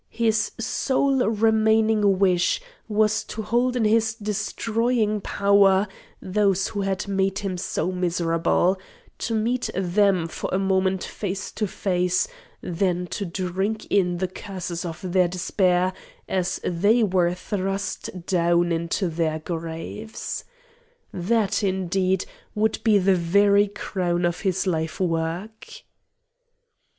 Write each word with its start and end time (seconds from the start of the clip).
His 0.09 0.51
sole 0.59 1.27
remaining 1.29 2.17
wish 2.17 2.59
was 2.87 3.23
to 3.25 3.43
hold 3.43 3.75
in 3.75 3.85
his 3.85 4.15
destroying 4.15 5.21
power 5.21 5.87
those 6.19 6.69
who 6.69 6.81
had 6.81 7.07
made 7.07 7.37
him 7.37 7.55
so 7.55 7.91
miserable; 7.91 8.79
to 9.19 9.35
meet 9.35 9.69
them 9.75 10.27
for 10.27 10.49
a 10.51 10.57
moment 10.57 11.03
face 11.03 11.51
to 11.51 11.67
face; 11.67 12.27
then 12.61 13.05
to 13.11 13.25
drink 13.27 13.85
in 13.91 14.17
the 14.17 14.27
curses 14.27 14.85
of 14.85 14.99
their 15.03 15.27
despair 15.27 15.93
as 16.27 16.59
they 16.63 17.03
were 17.03 17.35
thrust 17.35 18.25
down 18.25 18.71
into 18.71 19.07
their 19.07 19.37
graves. 19.37 20.45
That, 21.13 21.63
indeed, 21.63 22.25
would 22.55 22.79
be 22.83 22.97
the 22.97 23.13
very 23.13 23.67
crown 23.67 24.25
of 24.25 24.39
his 24.39 24.65
life 24.65 24.99
work! 24.99 25.69